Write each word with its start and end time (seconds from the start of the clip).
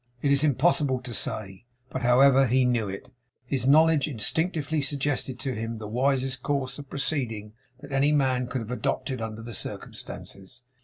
It 0.23 0.31
is 0.31 0.43
impossible 0.43 0.99
to 1.01 1.13
say; 1.13 1.67
but 1.91 2.01
however 2.01 2.47
he 2.47 2.65
knew 2.65 2.89
it, 2.89 3.11
his 3.45 3.67
knowledge 3.67 4.07
instinctively 4.07 4.81
suggested 4.81 5.37
to 5.37 5.53
him 5.53 5.77
the 5.77 5.87
wisest 5.87 6.41
course 6.41 6.79
of 6.79 6.89
proceeding 6.89 7.53
that 7.81 7.91
any 7.91 8.11
man 8.11 8.47
could 8.47 8.61
have 8.61 8.71
adopted 8.71 9.21
under 9.21 9.43
the 9.43 9.53
circumstances. 9.53 10.63